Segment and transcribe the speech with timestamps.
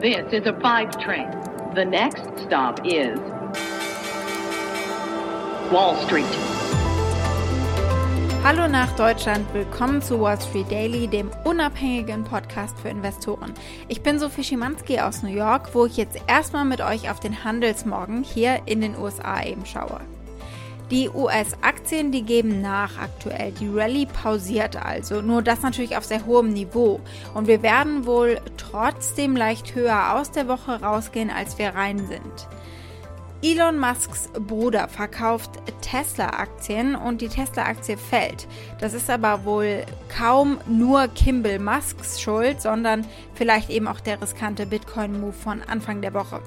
[0.00, 1.28] This is a five train.
[1.74, 3.18] The next stop is
[5.70, 6.24] Wall Street.
[8.42, 13.52] Hallo nach Deutschland, willkommen zu Wall Street Daily, dem unabhängigen Podcast für Investoren.
[13.88, 17.44] Ich bin Sophie Schimanski aus New York, wo ich jetzt erstmal mit euch auf den
[17.44, 20.00] Handelsmorgen hier in den USA eben schaue.
[20.90, 23.52] Die US-Aktien, die geben nach aktuell.
[23.52, 27.00] Die Rallye pausiert also, nur das natürlich auf sehr hohem Niveau.
[27.32, 32.48] Und wir werden wohl trotzdem leicht höher aus der Woche rausgehen, als wir rein sind.
[33.42, 35.50] Elon Musks Bruder verkauft
[35.80, 38.46] Tesla-Aktien und die Tesla-Aktie fällt.
[38.80, 44.66] Das ist aber wohl kaum nur Kimball Musks Schuld, sondern vielleicht eben auch der riskante
[44.66, 46.42] Bitcoin-Move von Anfang der Woche.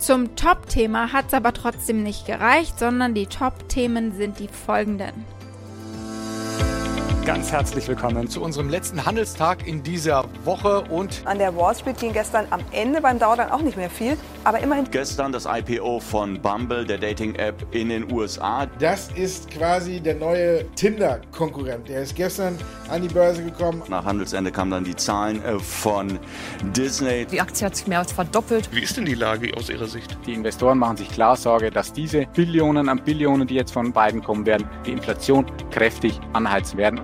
[0.00, 5.12] Zum Top-Thema hat es aber trotzdem nicht gereicht, sondern die Top-Themen sind die folgenden.
[7.26, 11.98] Ganz herzlich willkommen zu unserem letzten Handelstag in dieser Woche und an der Wall Street
[11.98, 15.44] ging gestern am Ende beim Dow dann auch nicht mehr viel, aber immerhin gestern das
[15.44, 18.66] IPO von Bumble, der Dating App in den USA.
[18.78, 21.90] Das ist quasi der neue Tinder Konkurrent.
[21.90, 22.56] Der ist gestern
[22.88, 23.82] an die Börse gekommen.
[23.88, 26.18] Nach Handelsende kamen dann die Zahlen äh, von
[26.74, 27.26] Disney.
[27.26, 28.70] Die Aktie hat sich mehr als verdoppelt.
[28.72, 30.16] Wie ist denn die Lage aus Ihrer Sicht?
[30.26, 34.22] Die Investoren machen sich klar Sorge, dass diese Billionen an Billionen, die jetzt von beiden
[34.24, 37.00] kommen werden, die Inflation kräftig anheizen werden.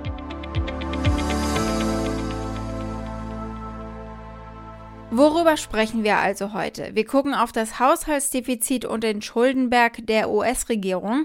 [5.18, 6.90] Worüber sprechen wir also heute?
[6.92, 11.24] Wir gucken auf das Haushaltsdefizit und den Schuldenberg der US-Regierung.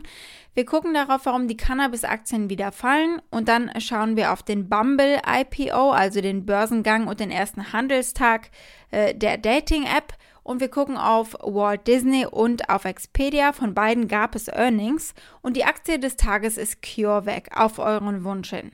[0.54, 5.20] Wir gucken darauf, warum die Cannabis-Aktien wieder fallen und dann schauen wir auf den Bumble
[5.28, 8.52] IPO, also den Börsengang und den ersten Handelstag
[8.92, 13.52] äh, der Dating-App und wir gucken auf Walt Disney und auf Expedia.
[13.52, 18.52] Von beiden gab es Earnings und die Aktie des Tages ist CureVac auf euren Wunsch
[18.52, 18.72] hin.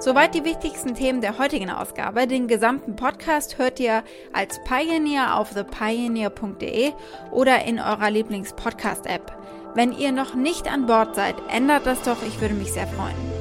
[0.00, 2.28] Soweit die wichtigsten Themen der heutigen Ausgabe.
[2.28, 6.92] Den gesamten Podcast hört ihr als Pioneer auf thepioneer.de
[7.32, 9.36] oder in eurer Lieblings-Podcast-App.
[9.74, 13.37] Wenn ihr noch nicht an Bord seid, ändert das doch, ich würde mich sehr freuen.